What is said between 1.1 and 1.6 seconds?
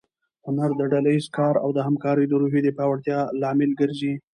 ییز کار